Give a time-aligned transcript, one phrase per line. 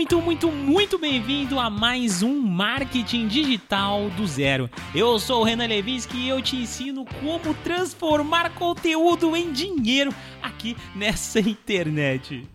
[0.00, 4.70] muito, muito, muito bem-vindo a mais um Marketing Digital do Zero.
[4.94, 10.10] Eu sou o Renan Levinsky e eu te ensino como transformar conteúdo em dinheiro
[10.42, 12.48] aqui nessa internet.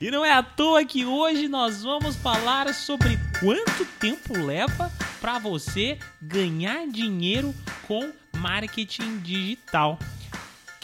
[0.00, 5.38] E não é à toa que hoje nós vamos falar sobre quanto tempo leva para
[5.38, 7.54] você ganhar dinheiro
[7.86, 9.96] com marketing digital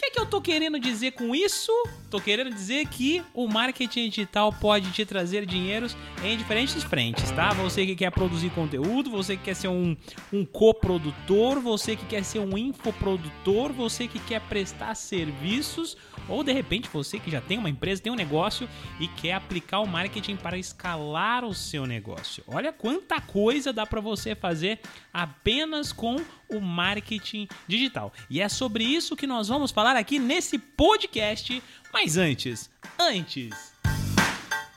[0.07, 1.71] que, que eu tô querendo dizer com isso?
[2.09, 7.51] Tô querendo dizer que o marketing digital pode te trazer dinheiros em diferentes frentes, tá?
[7.53, 9.95] Você que quer produzir conteúdo, você que quer ser um,
[10.31, 15.97] um coprodutor, você que quer ser um infoprodutor, você que quer prestar serviços,
[16.29, 18.69] ou de repente você que já tem uma empresa, tem um negócio
[18.99, 22.43] e quer aplicar o marketing para escalar o seu negócio.
[22.47, 24.79] Olha quanta coisa dá para você fazer
[25.13, 26.15] apenas com
[26.49, 28.13] o marketing digital.
[28.29, 31.61] E é sobre isso que nós vamos falar aqui nesse podcast.
[31.91, 32.69] Mas antes,
[32.99, 33.75] antes.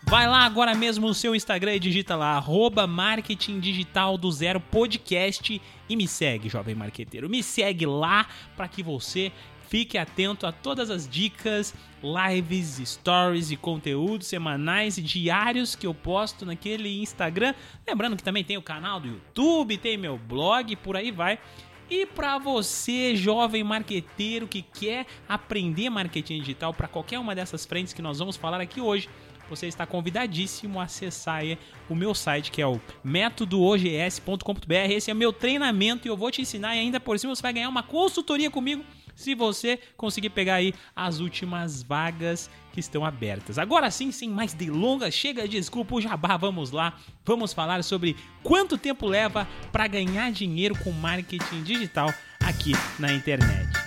[0.02, 4.58] Vai lá agora mesmo no seu Instagram e digita lá, arroba marketing digital do zero
[4.58, 7.30] podcast e me segue, jovem marqueteiro.
[7.30, 9.30] Me segue lá para que você
[9.68, 15.94] fique atento a todas as dicas, lives, stories e conteúdos semanais e diários que eu
[15.94, 17.54] posto naquele Instagram.
[17.86, 21.38] Lembrando que também tem o canal do YouTube, tem meu blog, por aí vai.
[21.90, 27.92] E para você, jovem marqueteiro que quer aprender marketing digital para qualquer uma dessas frentes
[27.92, 29.08] que nós vamos falar aqui hoje,
[29.48, 31.42] você está convidadíssimo a acessar
[31.88, 34.72] o meu site, que é o métodoogs.com.br.
[34.88, 37.54] Esse é meu treinamento e eu vou te ensinar e ainda por cima você vai
[37.54, 38.84] ganhar uma consultoria comigo
[39.16, 43.58] se você conseguir pegar aí as últimas vagas que estão abertas.
[43.58, 46.94] Agora sim, sem mais delongas, chega de desculpa o jabá, vamos lá.
[47.24, 53.79] Vamos falar sobre quanto tempo leva para ganhar dinheiro com marketing digital aqui na internet.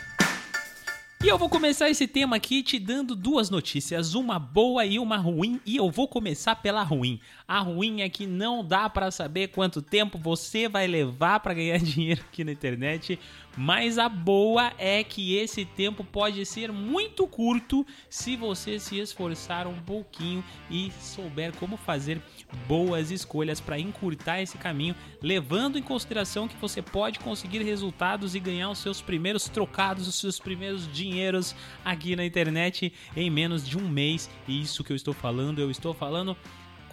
[1.23, 5.16] E eu vou começar esse tema aqui te dando duas notícias, uma boa e uma
[5.16, 7.17] ruim, e eu vou começar pela ruim.
[7.47, 11.79] A ruim é que não dá para saber quanto tempo você vai levar para ganhar
[11.79, 13.17] dinheiro aqui na internet,
[13.56, 19.66] mas a boa é que esse tempo pode ser muito curto se você se esforçar
[19.66, 22.22] um pouquinho e souber como fazer
[22.68, 28.40] boas escolhas para encurtar esse caminho, levando em consideração que você pode conseguir resultados e
[28.40, 33.78] ganhar os seus primeiros trocados, os seus primeiros dinheiros aqui na internet em menos de
[33.78, 34.30] um mês.
[34.48, 36.38] E isso que eu estou falando, eu estou falando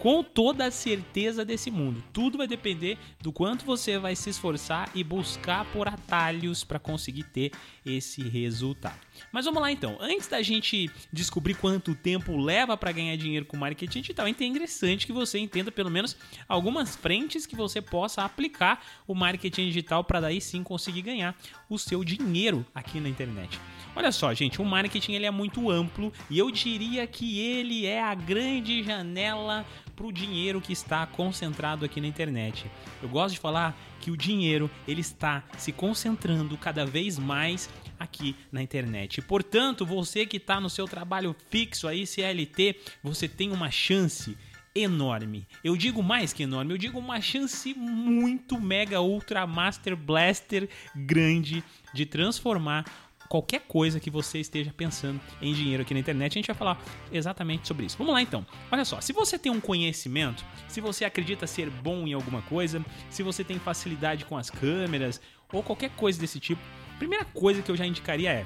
[0.01, 2.03] com toda a certeza desse mundo.
[2.11, 7.25] Tudo vai depender do quanto você vai se esforçar e buscar por atalhos para conseguir
[7.25, 7.51] ter
[7.85, 8.99] esse resultado.
[9.31, 9.97] Mas vamos lá então.
[10.01, 15.05] Antes da gente descobrir quanto tempo leva para ganhar dinheiro com marketing digital, é interessante
[15.05, 16.17] que você entenda pelo menos
[16.49, 21.37] algumas frentes que você possa aplicar o marketing digital para daí sim conseguir ganhar
[21.69, 23.59] o seu dinheiro aqui na internet.
[23.95, 28.01] Olha só, gente, o marketing ele é muito amplo e eu diria que ele é
[28.01, 29.65] a grande janela
[30.01, 32.65] para o dinheiro que está concentrado aqui na internet.
[33.03, 37.69] Eu gosto de falar que o dinheiro ele está se concentrando cada vez mais
[37.99, 39.21] aqui na internet.
[39.21, 44.35] Portanto, você que está no seu trabalho fixo aí, CLT, você tem uma chance
[44.73, 45.47] enorme.
[45.63, 51.63] Eu digo mais que enorme, eu digo uma chance muito mega ultra master blaster grande
[51.93, 52.85] de transformar
[53.31, 56.83] qualquer coisa que você esteja pensando em dinheiro aqui na internet, a gente vai falar
[57.13, 57.97] exatamente sobre isso.
[57.97, 58.45] Vamos lá então.
[58.69, 62.85] Olha só, se você tem um conhecimento, se você acredita ser bom em alguma coisa,
[63.09, 65.21] se você tem facilidade com as câmeras
[65.53, 66.61] ou qualquer coisa desse tipo,
[66.93, 68.45] a primeira coisa que eu já indicaria é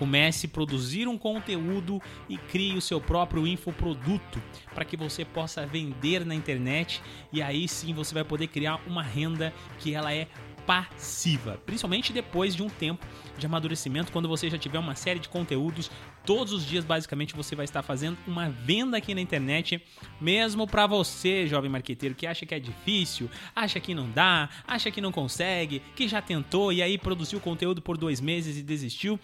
[0.00, 4.42] Comece a produzir um conteúdo e crie o seu próprio infoproduto
[4.74, 9.02] para que você possa vender na internet e aí sim você vai poder criar uma
[9.02, 10.26] renda que ela é
[10.66, 13.06] passiva, principalmente depois de um tempo
[13.38, 15.90] de amadurecimento, quando você já tiver uma série de conteúdos,
[16.24, 19.82] todos os dias basicamente você vai estar fazendo uma venda aqui na internet,
[20.20, 24.90] mesmo para você, jovem marqueteiro, que acha que é difícil, acha que não dá, acha
[24.90, 29.18] que não consegue, que já tentou e aí produziu conteúdo por dois meses e desistiu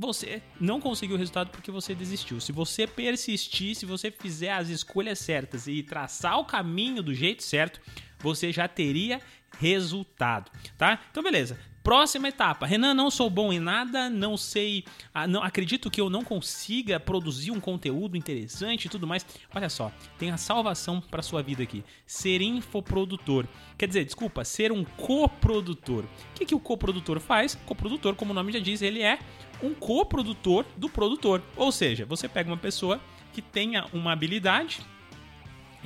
[0.00, 2.40] você não conseguiu o resultado porque você desistiu.
[2.40, 7.42] Se você persistir, se você fizer as escolhas certas e traçar o caminho do jeito
[7.42, 7.80] certo,
[8.20, 9.20] você já teria
[9.58, 11.00] resultado, tá?
[11.10, 11.58] Então beleza.
[11.88, 12.66] Próxima etapa.
[12.66, 14.84] Renan, não sou bom em nada, não sei,
[15.14, 19.24] ah, não acredito que eu não consiga produzir um conteúdo interessante e tudo mais.
[19.54, 21.82] Olha só, tem a salvação para sua vida aqui.
[22.06, 23.46] Ser infoprodutor.
[23.78, 26.04] Quer dizer, desculpa, ser um coprodutor.
[26.04, 27.54] O que, que o coprodutor faz?
[27.64, 29.18] Coprodutor, como o nome já diz, ele é
[29.62, 31.42] um coprodutor do produtor.
[31.56, 33.00] Ou seja, você pega uma pessoa
[33.32, 34.80] que tenha uma habilidade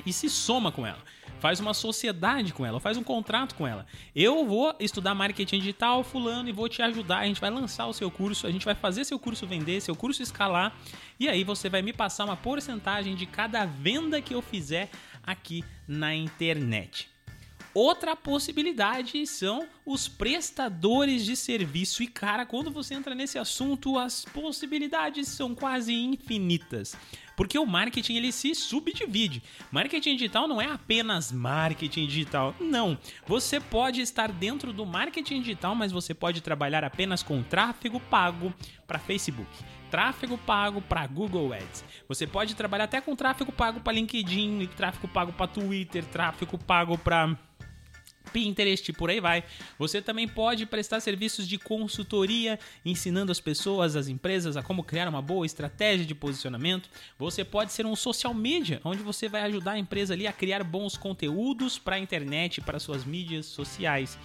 [0.05, 0.99] e se soma com ela
[1.43, 3.85] faz uma sociedade com ela, faz um contrato com ela.
[4.15, 7.17] Eu vou estudar marketing digital, fulano, e vou te ajudar.
[7.17, 9.93] A gente vai lançar o seu curso, a gente vai fazer seu curso vender, seu
[9.93, 10.73] curso escalar,
[11.19, 14.89] e aí você vai me passar uma porcentagem de cada venda que eu fizer
[15.21, 17.09] aqui na internet.
[17.73, 22.03] Outra possibilidade são os prestadores de serviço.
[22.03, 26.95] E cara, quando você entra nesse assunto, as possibilidades são quase infinitas.
[27.35, 29.43] Porque o marketing ele se subdivide.
[29.71, 32.55] Marketing digital não é apenas marketing digital.
[32.59, 32.97] Não.
[33.27, 38.53] Você pode estar dentro do marketing digital, mas você pode trabalhar apenas com tráfego pago
[38.85, 39.49] para Facebook
[39.93, 41.85] tráfego pago para Google Ads.
[42.07, 46.97] Você pode trabalhar até com tráfego pago para LinkedIn, tráfego pago para Twitter, tráfego pago
[46.97, 47.37] para
[48.31, 49.43] Pinterest, por aí vai.
[49.77, 55.07] Você também pode prestar serviços de consultoria, ensinando as pessoas, as empresas a como criar
[55.07, 56.89] uma boa estratégia de posicionamento.
[57.17, 60.63] Você pode ser um social media, onde você vai ajudar a empresa ali a criar
[60.63, 64.17] bons conteúdos para a internet, para suas mídias sociais.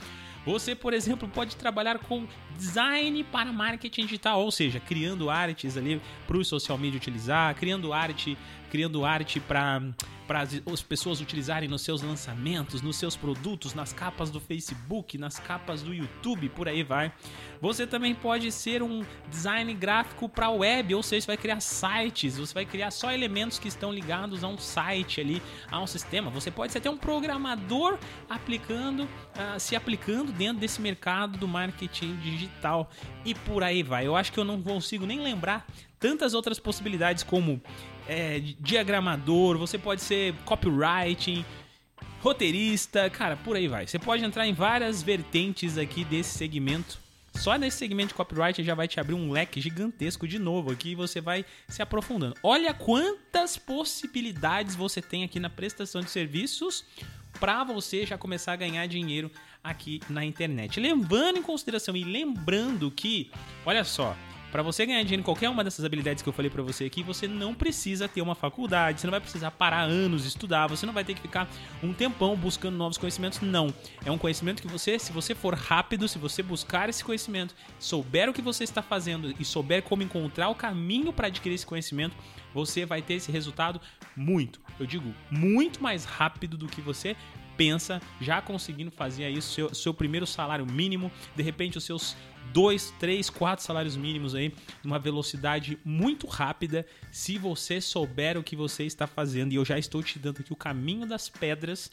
[0.49, 6.01] Você, por exemplo, pode trabalhar com design para marketing digital, ou seja, criando artes ali
[6.27, 8.37] para o social media utilizar, criando arte,
[8.71, 9.83] criando arte para
[10.29, 15.39] para as pessoas utilizarem nos seus lançamentos, nos seus produtos, nas capas do Facebook, nas
[15.39, 17.11] capas do YouTube, por aí vai.
[17.63, 22.37] Você também pode ser um design gráfico para web, ou seja, você vai criar sites,
[22.37, 26.31] você vai criar só elementos que estão ligados a um site ali, a um sistema.
[26.31, 27.99] Você pode ser até um programador
[28.29, 32.91] aplicando, uh, se aplicando dentro desse mercado do marketing digital
[33.25, 34.07] e por aí vai.
[34.07, 35.67] Eu acho que eu não consigo nem lembrar
[35.99, 37.61] tantas outras possibilidades como
[38.09, 41.45] é, diagramador, você pode ser copywriting,
[42.21, 43.87] roteirista, cara, por aí vai.
[43.87, 46.99] Você pode entrar em várias vertentes aqui desse segmento.
[47.35, 50.91] Só nesse segmento de copyright já vai te abrir um leque gigantesco de novo aqui
[50.91, 52.35] e você vai se aprofundando.
[52.43, 56.85] Olha quantas possibilidades você tem aqui na prestação de serviços
[57.39, 59.31] para você já começar a ganhar dinheiro
[59.63, 60.81] aqui na internet.
[60.81, 63.31] Levando em consideração e lembrando que,
[63.65, 64.17] olha só,
[64.51, 67.03] para você ganhar dinheiro em qualquer uma dessas habilidades que eu falei para você aqui,
[67.03, 70.93] você não precisa ter uma faculdade, você não vai precisar parar anos estudar, você não
[70.93, 71.49] vai ter que ficar
[71.83, 73.73] um tempão buscando novos conhecimentos, não.
[74.05, 78.29] É um conhecimento que você, se você for rápido, se você buscar esse conhecimento, souber
[78.29, 82.17] o que você está fazendo e souber como encontrar o caminho para adquirir esse conhecimento,
[82.55, 83.81] você vai ter esse resultado
[84.17, 87.15] muito, eu digo, muito mais rápido do que você
[87.59, 92.17] pensa, já conseguindo fazer isso, seu, seu primeiro salário mínimo, de repente os seus
[92.53, 98.55] dois, três, quatro salários mínimos aí, numa velocidade muito rápida, se você souber o que
[98.55, 99.53] você está fazendo.
[99.53, 101.91] E eu já estou te dando aqui o caminho das pedras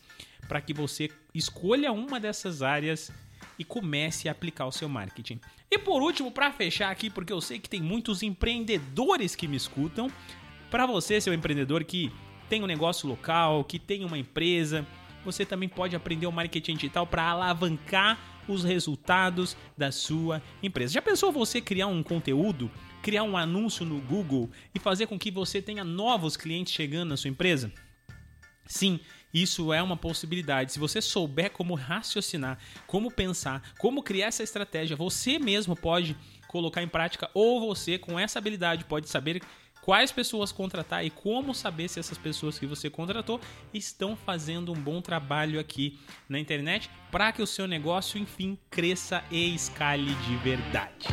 [0.47, 3.11] para que você escolha uma dessas áreas
[3.57, 5.41] e comece a aplicar o seu marketing.
[5.69, 9.57] E por último, para fechar aqui, porque eu sei que tem muitos empreendedores que me
[9.57, 10.11] escutam,
[10.69, 12.11] para você, seu empreendedor que
[12.47, 14.85] tem um negócio local, que tem uma empresa,
[15.25, 18.17] você também pode aprender o marketing digital para alavancar
[18.47, 20.93] os resultados da sua empresa.
[20.93, 25.31] Já pensou você criar um conteúdo, criar um anúncio no Google e fazer com que
[25.31, 27.71] você tenha novos clientes chegando na sua empresa?
[28.67, 28.99] Sim,
[29.33, 30.71] isso é uma possibilidade.
[30.71, 32.57] Se você souber como raciocinar,
[32.87, 36.15] como pensar, como criar essa estratégia, você mesmo pode
[36.47, 39.41] colocar em prática ou você com essa habilidade pode saber
[39.85, 43.39] quais pessoas contratar e como saber se essas pessoas que você contratou
[43.71, 49.23] estão fazendo um bom trabalho aqui na internet para que o seu negócio, enfim, cresça
[49.29, 51.05] e escale de verdade.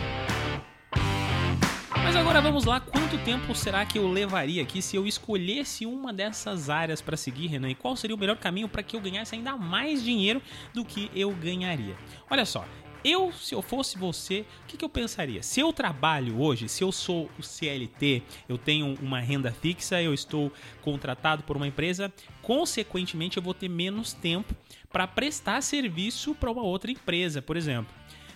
[2.02, 6.12] Mas agora vamos lá, quanto tempo será que eu levaria aqui se eu escolhesse uma
[6.12, 7.70] dessas áreas para seguir, Renan?
[7.70, 10.42] E qual seria o melhor caminho para que eu ganhasse ainda mais dinheiro
[10.74, 11.96] do que eu ganharia?
[12.28, 12.64] Olha só,
[13.04, 15.42] eu, se eu fosse você, o que, que, eu pensaria?
[15.42, 20.14] Se eu trabalho hoje, se eu sou o CLT, eu tenho uma renda fixa, eu
[20.14, 24.54] estou contratado por uma empresa, consequentemente eu vou ter menos tempo
[24.92, 27.92] para prestar serviço para uma outra empresa, por exemplo.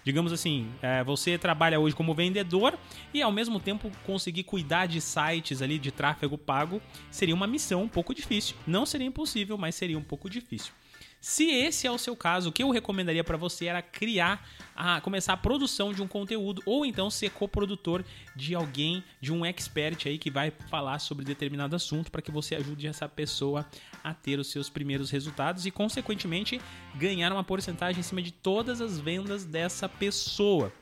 [0.07, 2.79] Digamos assim, é, você trabalha hoje como vendedor
[3.13, 6.81] e ao mesmo tempo conseguir cuidar de sites ali de tráfego pago
[7.11, 8.55] seria uma missão um pouco difícil.
[8.65, 10.73] Não seria impossível, mas seria um pouco difícil.
[11.21, 15.01] Se esse é o seu caso, o que eu recomendaria para você era criar, a,
[15.01, 18.05] começar a produção de um conteúdo ou então ser coprodutor
[18.35, 22.55] de alguém, de um expert aí que vai falar sobre determinado assunto para que você
[22.55, 23.67] ajude essa pessoa
[24.05, 26.61] a ter os seus primeiros resultados e consequentemente
[26.95, 30.73] ganhar uma porcentagem em cima de todas as vendas dessa pessoa.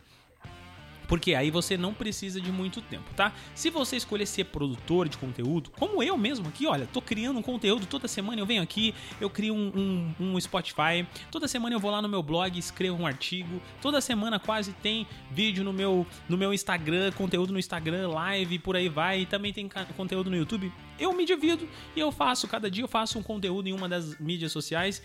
[1.09, 3.33] Porque aí você não precisa de muito tempo, tá?
[3.55, 7.43] Se você escolher ser produtor de conteúdo, como eu mesmo aqui, olha, tô criando um
[7.43, 11.81] conteúdo toda semana, eu venho aqui, eu crio um, um, um Spotify, toda semana eu
[11.81, 16.07] vou lá no meu blog, escrevo um artigo, toda semana quase tem vídeo no meu,
[16.29, 20.37] no meu Instagram, conteúdo no Instagram, live, por aí vai, e também tem conteúdo no
[20.37, 20.73] YouTube.
[20.99, 24.19] Eu me divido e eu faço, cada dia eu faço um conteúdo em uma das
[24.19, 25.03] mídias sociais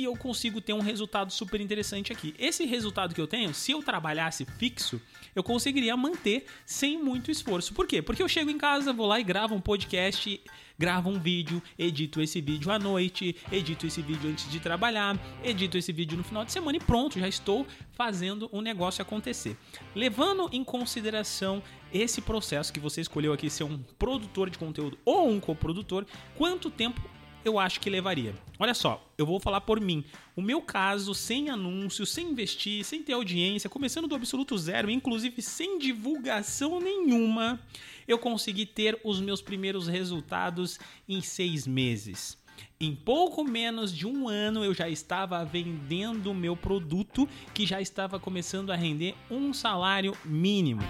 [0.00, 2.34] e eu consigo ter um resultado super interessante aqui.
[2.38, 5.00] Esse resultado que eu tenho, se eu trabalhasse fixo,
[5.34, 7.74] eu conseguiria manter sem muito esforço.
[7.74, 8.00] Por quê?
[8.00, 10.40] Porque eu chego em casa, vou lá e gravo um podcast,
[10.78, 15.76] gravo um vídeo, edito esse vídeo à noite, edito esse vídeo antes de trabalhar, edito
[15.76, 19.54] esse vídeo no final de semana e pronto, já estou fazendo o um negócio acontecer.
[19.94, 25.28] Levando em consideração esse processo que você escolheu aqui ser um produtor de conteúdo ou
[25.28, 27.02] um coprodutor, quanto tempo
[27.44, 28.34] eu acho que levaria.
[28.58, 30.04] Olha só, eu vou falar por mim.
[30.36, 35.40] O meu caso, sem anúncio, sem investir, sem ter audiência, começando do absoluto zero, inclusive
[35.40, 37.60] sem divulgação nenhuma,
[38.06, 40.78] eu consegui ter os meus primeiros resultados
[41.08, 42.38] em seis meses.
[42.78, 48.18] Em pouco menos de um ano eu já estava vendendo meu produto que já estava
[48.18, 50.82] começando a render um salário mínimo.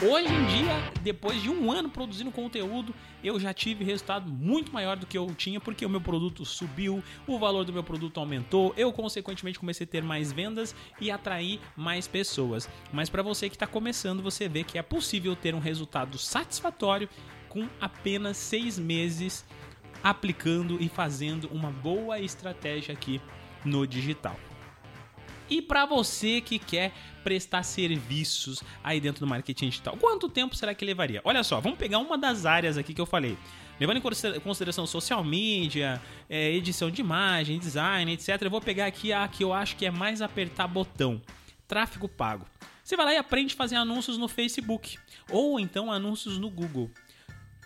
[0.00, 4.96] Hoje em dia, depois de um ano produzindo conteúdo, eu já tive resultado muito maior
[4.96, 8.72] do que eu tinha, porque o meu produto subiu, o valor do meu produto aumentou,
[8.76, 12.68] eu consequentemente comecei a ter mais vendas e atrair mais pessoas.
[12.92, 17.08] Mas para você que está começando, você vê que é possível ter um resultado satisfatório
[17.48, 19.44] com apenas seis meses
[20.00, 23.20] aplicando e fazendo uma boa estratégia aqui
[23.64, 24.36] no digital.
[25.50, 26.92] E para você que quer
[27.24, 31.20] prestar serviços aí dentro do marketing digital, quanto tempo será que levaria?
[31.24, 33.36] Olha só, vamos pegar uma das áreas aqui que eu falei.
[33.80, 38.42] Levando em consideração social media, é, edição de imagem, design, etc.
[38.42, 41.22] Eu vou pegar aqui a que eu acho que é mais apertar botão:
[41.66, 42.44] tráfego pago.
[42.82, 44.98] Você vai lá e aprende a fazer anúncios no Facebook
[45.30, 46.90] ou então anúncios no Google.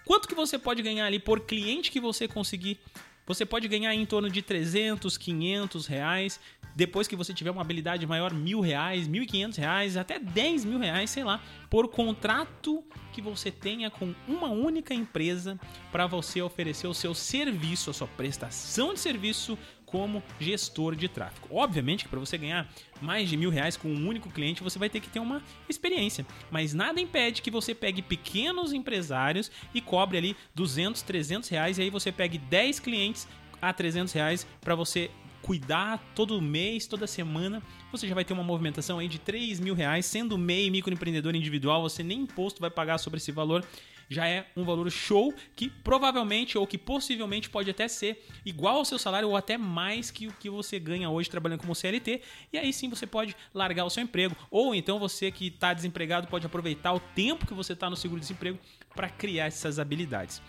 [0.05, 2.79] Quanto que você pode ganhar ali por cliente que você conseguir
[3.27, 6.41] você pode ganhar em torno de 300, 500 reais.
[6.75, 10.65] Depois que você tiver uma habilidade maior, mil reais, mil e quinhentos reais, até dez
[10.65, 15.59] mil reais, sei lá, por contrato que você tenha com uma única empresa
[15.91, 19.59] para você oferecer o seu serviço, a sua prestação de serviço
[19.93, 21.49] como gestor de tráfego.
[21.51, 22.67] Obviamente que para você ganhar
[23.03, 26.27] mais de mil reais com um único cliente, você vai ter que ter uma experiência.
[26.51, 31.83] Mas nada impede que você pegue pequenos empresários e cobre ali 200, 300 reais e
[31.83, 33.29] aí você pegue 10 clientes
[33.61, 35.11] a 300 reais para você
[35.43, 39.75] cuidar todo mês, toda semana, você já vai ter uma movimentação aí de 3 mil
[39.75, 43.65] reais, sendo MEI, microempreendedor individual, você nem imposto vai pagar sobre esse valor
[44.13, 48.85] já é um valor show que provavelmente ou que possivelmente pode até ser igual ao
[48.85, 52.21] seu salário ou até mais que o que você ganha hoje trabalhando como CLT.
[52.53, 54.37] E aí sim você pode largar o seu emprego.
[54.51, 58.59] Ou então você que está desempregado pode aproveitar o tempo que você está no seguro-desemprego
[58.95, 60.43] para criar essas habilidades.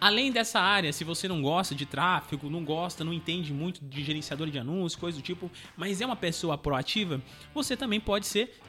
[0.00, 4.04] Além dessa área, se você não gosta de tráfego, não gosta, não entende muito de
[4.04, 7.22] gerenciador de anúncios, coisa do tipo, mas é uma pessoa proativa,
[7.54, 8.60] você também pode ser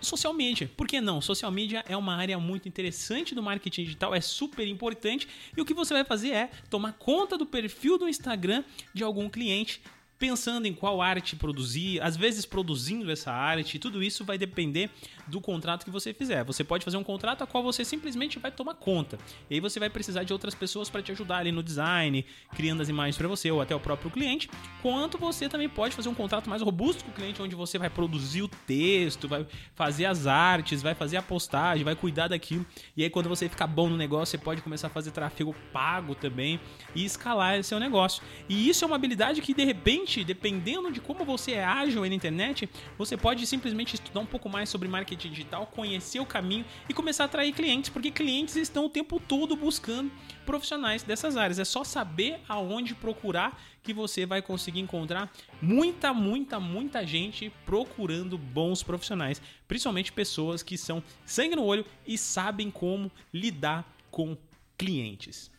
[0.00, 0.70] social media.
[0.76, 1.20] Por que não?
[1.20, 5.28] Social media é uma área muito interessante do marketing digital, é super importante.
[5.56, 9.28] E o que você vai fazer é tomar conta do perfil do Instagram de algum
[9.28, 9.80] cliente
[10.22, 14.88] pensando em qual arte produzir, às vezes produzindo essa arte, tudo isso vai depender
[15.26, 16.44] do contrato que você fizer.
[16.44, 19.18] Você pode fazer um contrato a qual você simplesmente vai tomar conta.
[19.50, 22.24] E aí você vai precisar de outras pessoas para te ajudar ali no design,
[22.54, 24.48] criando as imagens para você ou até o próprio cliente,
[24.80, 27.90] quanto você também pode fazer um contrato mais robusto com o cliente onde você vai
[27.90, 32.64] produzir o texto, vai fazer as artes, vai fazer a postagem, vai cuidar daquilo.
[32.96, 36.14] E aí quando você ficar bom no negócio, você pode começar a fazer tráfego pago
[36.14, 36.60] também
[36.94, 38.22] e escalar seu negócio.
[38.48, 42.14] E isso é uma habilidade que de repente dependendo de como você é ágil na
[42.14, 46.94] internet, você pode simplesmente estudar um pouco mais sobre marketing digital, conhecer o caminho e
[46.94, 50.12] começar a atrair clientes, porque clientes estão o tempo todo buscando
[50.44, 51.58] profissionais dessas áreas.
[51.58, 58.36] É só saber aonde procurar que você vai conseguir encontrar muita, muita, muita gente procurando
[58.36, 64.36] bons profissionais, principalmente pessoas que são sangue no olho e sabem como lidar com
[64.76, 65.50] clientes.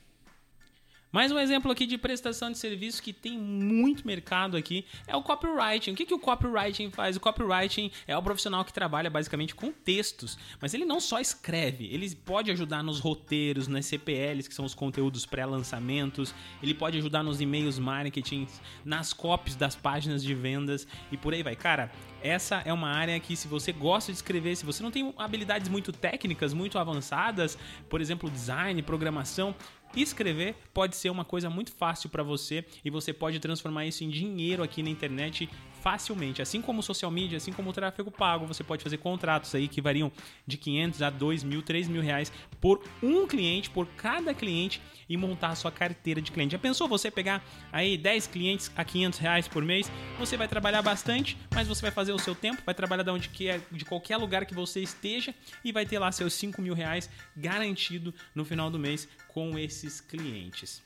[1.13, 5.21] Mais um exemplo aqui de prestação de serviço que tem muito mercado aqui é o
[5.21, 5.91] copywriting.
[5.91, 7.15] O que, que o copywriting faz?
[7.15, 11.85] O copywriting é o profissional que trabalha basicamente com textos, mas ele não só escreve,
[11.93, 17.21] ele pode ajudar nos roteiros, nas CPLs, que são os conteúdos pré-lançamentos, ele pode ajudar
[17.21, 18.47] nos e-mails marketing,
[18.83, 21.55] nas copies das páginas de vendas e por aí vai.
[21.55, 21.91] Cara,
[22.23, 25.69] essa é uma área que se você gosta de escrever, se você não tem habilidades
[25.69, 27.55] muito técnicas, muito avançadas,
[27.87, 29.53] por exemplo, design, programação,
[29.95, 34.09] escrever pode ser uma coisa muito fácil para você e você pode transformar isso em
[34.09, 35.49] dinheiro aqui na internet
[35.83, 36.41] facilmente.
[36.41, 39.81] Assim como social media, assim como o tráfego pago, você pode fazer contratos aí que
[39.81, 40.09] variam
[40.47, 45.17] de 500 a 2 mil, 3 mil reais por um cliente, por cada cliente e
[45.17, 46.53] montar a sua carteira de cliente.
[46.53, 49.91] Já pensou você pegar aí 10 clientes a 500 reais por mês?
[50.17, 53.27] Você vai trabalhar bastante, mas você vai fazer o seu tempo, vai trabalhar de onde
[53.27, 55.35] quer, de qualquer lugar que você esteja
[55.65, 59.99] e vai ter lá seus 5 mil reais garantido no final do mês com esses
[59.99, 60.81] clientes.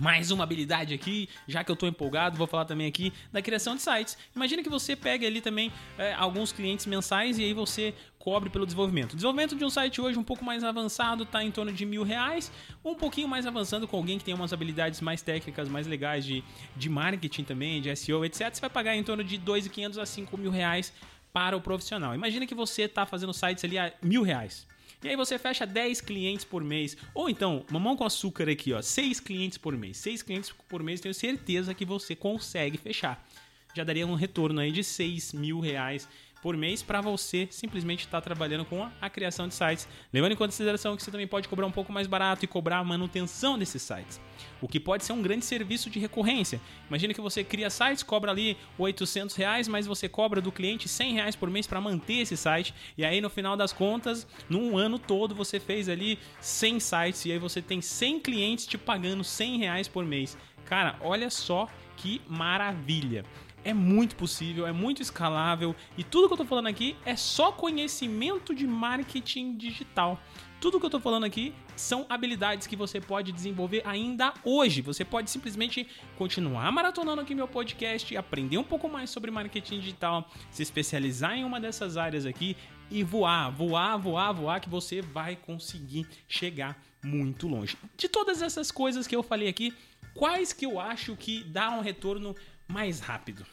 [0.00, 3.76] Mais uma habilidade aqui, já que eu estou empolgado, vou falar também aqui da criação
[3.76, 4.16] de sites.
[4.34, 8.64] Imagina que você pega ali também é, alguns clientes mensais e aí você cobre pelo
[8.64, 9.12] desenvolvimento.
[9.12, 12.02] O desenvolvimento de um site hoje um pouco mais avançado está em torno de mil
[12.02, 12.50] reais,
[12.82, 16.42] um pouquinho mais avançando com alguém que tem umas habilidades mais técnicas, mais legais de,
[16.74, 18.54] de marketing também, de SEO, etc.
[18.54, 20.94] Você vai pagar em torno de 2.500 a 5 mil reais
[21.30, 22.14] para o profissional.
[22.14, 24.66] Imagina que você está fazendo sites ali a mil reais.
[25.02, 26.96] E aí você fecha 10 clientes por mês.
[27.14, 29.96] Ou então, mamão com açúcar aqui, ó, 6 clientes por mês.
[29.96, 33.26] 6 clientes por mês, tenho certeza que você consegue fechar.
[33.74, 36.08] Já daria um retorno aí de 6 mil reais
[36.42, 40.32] por mês para você simplesmente estar tá trabalhando com a, a, criação de sites, levando
[40.32, 43.58] em consideração que você também pode cobrar um pouco mais barato e cobrar a manutenção
[43.58, 44.20] desses sites,
[44.60, 46.60] o que pode ser um grande serviço de recorrência.
[46.88, 51.14] Imagina que você cria sites, cobra ali 800 reais, mas você cobra do cliente 100
[51.14, 54.98] reais por mês para manter esse site, e aí no final das contas, num ano
[54.98, 59.58] todo você fez ali 100 sites e aí você tem 100 clientes te pagando 100
[59.58, 60.36] reais por mês.
[60.64, 63.24] Cara, olha só que maravilha.
[63.64, 67.52] É muito possível, é muito escalável e tudo que eu tô falando aqui é só
[67.52, 70.18] conhecimento de marketing digital.
[70.60, 74.82] Tudo que eu tô falando aqui são habilidades que você pode desenvolver ainda hoje.
[74.82, 75.88] Você pode simplesmente
[76.18, 81.44] continuar maratonando aqui meu podcast, aprender um pouco mais sobre marketing digital, se especializar em
[81.44, 82.56] uma dessas áreas aqui
[82.90, 87.78] e voar, voar, voar, voar, que você vai conseguir chegar muito longe.
[87.96, 89.72] De todas essas coisas que eu falei aqui,
[90.14, 92.34] quais que eu acho que dá um retorno
[92.70, 93.44] mais rápido.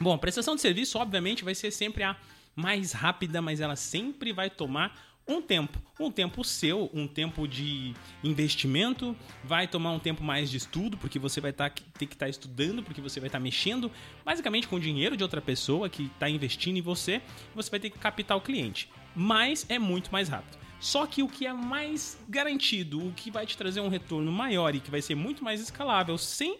[0.00, 2.16] Bom, a prestação de serviço, obviamente, vai ser sempre a
[2.56, 5.80] mais rápida, mas ela sempre vai tomar um tempo.
[5.98, 7.94] Um tempo seu, um tempo de
[8.24, 12.26] investimento, vai tomar um tempo mais de estudo, porque você vai tá, ter que estar
[12.26, 13.90] tá estudando, porque você vai estar tá mexendo
[14.24, 17.20] basicamente com o dinheiro de outra pessoa que está investindo em você,
[17.54, 18.88] você vai ter que captar o cliente.
[19.14, 20.58] Mas é muito mais rápido.
[20.80, 24.74] Só que o que é mais garantido, o que vai te trazer um retorno maior
[24.74, 26.58] e que vai ser muito mais escalável sem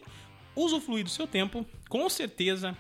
[0.64, 2.76] usufruir do seu tempo, com certeza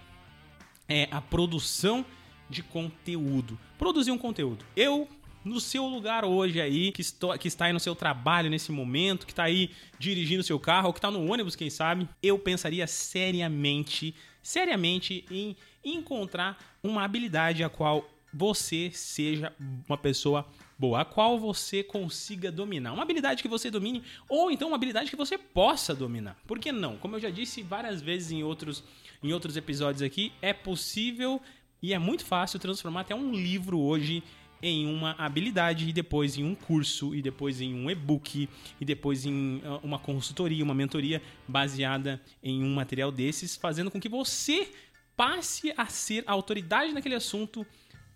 [0.88, 2.04] é a produção
[2.48, 3.58] de conteúdo.
[3.78, 4.64] Produzir um conteúdo.
[4.76, 5.08] Eu,
[5.44, 9.24] no seu lugar hoje aí, que, estou, que está aí no seu trabalho nesse momento,
[9.24, 12.86] que está aí dirigindo seu carro, ou que está no ônibus, quem sabe, eu pensaria
[12.86, 19.52] seriamente, seriamente em encontrar uma habilidade a qual você seja
[19.88, 20.46] uma pessoa
[20.80, 22.94] boa, a qual você consiga dominar.
[22.94, 26.38] Uma habilidade que você domine, ou então uma habilidade que você possa dominar.
[26.46, 26.96] Por que não?
[26.96, 28.82] Como eu já disse várias vezes em outros,
[29.22, 31.38] em outros episódios aqui, é possível
[31.82, 34.22] e é muito fácil transformar até um livro hoje
[34.62, 38.48] em uma habilidade e depois em um curso e depois em um e-book
[38.80, 44.00] e depois em ah, uma consultoria, uma mentoria baseada em um material desses, fazendo com
[44.00, 44.66] que você
[45.14, 47.66] passe a ser a autoridade naquele assunto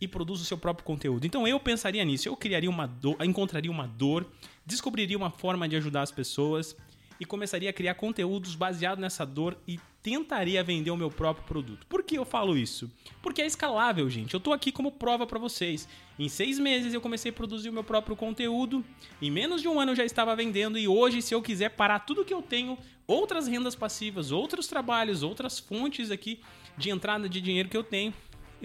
[0.04, 1.26] e produz o seu próprio conteúdo.
[1.26, 4.26] Então eu pensaria nisso, eu criaria uma dor, encontraria uma dor,
[4.64, 6.76] descobriria uma forma de ajudar as pessoas
[7.18, 11.86] e começaria a criar conteúdos baseados nessa dor e tentaria vender o meu próprio produto.
[11.86, 12.90] Por que eu falo isso?
[13.22, 14.34] Porque é escalável, gente.
[14.34, 15.88] Eu estou aqui como prova para vocês.
[16.18, 18.84] Em seis meses eu comecei a produzir o meu próprio conteúdo.
[19.22, 22.00] Em menos de um ano eu já estava vendendo e hoje, se eu quiser parar
[22.00, 26.40] tudo que eu tenho, outras rendas passivas, outros trabalhos, outras fontes aqui
[26.76, 28.12] de entrada de dinheiro que eu tenho,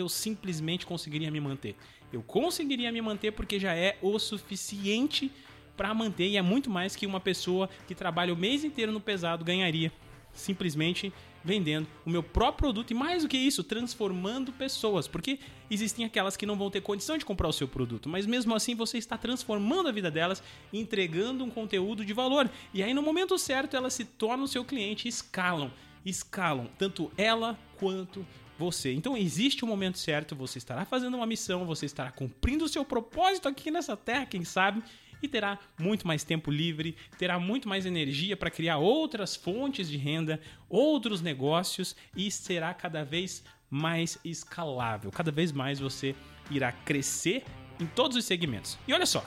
[0.02, 1.76] eu simplesmente conseguiria me manter.
[2.12, 5.32] Eu conseguiria me manter porque já é o suficiente
[5.78, 9.00] para manter e é muito mais que uma pessoa que trabalha o mês inteiro no
[9.00, 9.92] pesado ganharia
[10.34, 15.40] simplesmente vendendo o meu próprio produto e mais do que isso, transformando pessoas, porque
[15.72, 18.76] existem aquelas que não vão ter condição de comprar o seu produto, mas mesmo assim
[18.76, 22.50] você está transformando a vida delas, entregando um conteúdo de valor.
[22.74, 25.72] E aí no momento certo elas se tornam seu cliente e escalam,
[26.06, 28.26] escalam tanto ela quanto
[28.60, 28.94] você.
[28.94, 32.84] Então existe um momento certo, você estará fazendo uma missão, você estará cumprindo o seu
[32.84, 34.84] propósito aqui nessa terra, quem sabe,
[35.24, 39.98] e terá muito mais tempo livre, terá muito mais energia para criar outras fontes de
[39.98, 45.10] renda, outros negócios e será cada vez mais escalável.
[45.12, 46.16] Cada vez mais você
[46.52, 47.44] irá crescer
[47.80, 48.78] em todos os segmentos.
[48.88, 49.26] E olha só,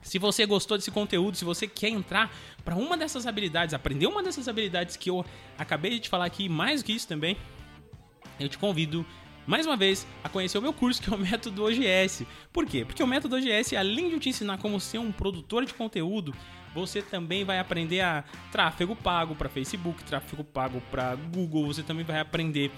[0.00, 2.32] se você gostou desse conteúdo, se você quer entrar
[2.64, 5.24] para uma dessas habilidades, aprender uma dessas habilidades que eu
[5.56, 7.36] acabei de te falar aqui, mais do que isso também,
[8.38, 9.04] eu te convido
[9.46, 12.26] mais uma vez a conhecer o meu curso que é o Método OGS.
[12.52, 12.84] Por quê?
[12.84, 16.34] Porque o Método OGS, além de te ensinar como ser um produtor de conteúdo,
[16.74, 22.04] você também vai aprender a tráfego pago para Facebook, tráfego pago para Google, você também
[22.04, 22.70] vai aprender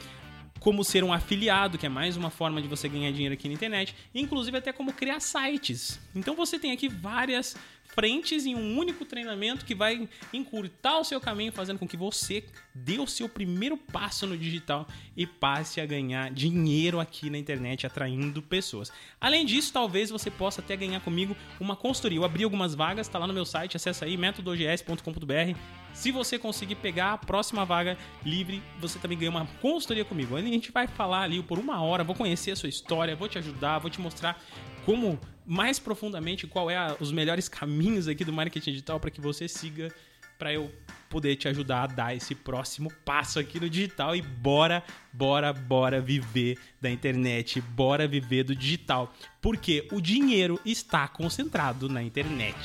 [0.60, 3.54] como ser um afiliado, que é mais uma forma de você ganhar dinheiro aqui na
[3.54, 5.98] internet, inclusive até como criar sites.
[6.14, 7.56] Então você tem aqui várias
[7.94, 12.44] frentes em um único treinamento que vai encurtar o seu caminho, fazendo com que você
[12.74, 17.86] dê o seu primeiro passo no digital e passe a ganhar dinheiro aqui na internet,
[17.86, 18.92] atraindo pessoas.
[19.20, 22.18] Além disso, talvez você possa até ganhar comigo uma consultoria.
[22.18, 25.58] Eu abri algumas vagas, está lá no meu site, acessa aí métodogs.com.br.
[25.92, 30.36] Se você conseguir pegar a próxima vaga livre, você também ganha uma consultoria comigo.
[30.36, 33.38] A gente vai falar ali por uma hora, vou conhecer a sua história, vou te
[33.38, 34.40] ajudar, vou te mostrar
[34.84, 39.20] como mais profundamente qual é a, os melhores caminhos aqui do marketing digital para que
[39.20, 39.92] você siga
[40.38, 40.72] para eu
[41.10, 46.00] poder te ajudar a dar esse próximo passo aqui no digital e bora, bora, bora
[46.00, 49.12] viver da internet, bora viver do digital,
[49.42, 52.56] porque o dinheiro está concentrado na internet.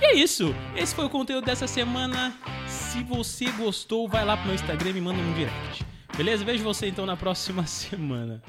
[0.00, 2.34] E é isso, esse foi o conteúdo dessa semana.
[2.66, 5.84] Se você gostou, vai lá pro meu Instagram e manda um direct.
[6.16, 6.44] Beleza?
[6.44, 8.42] Vejo você então na próxima semana.